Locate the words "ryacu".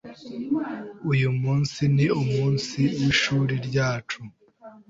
3.67-4.19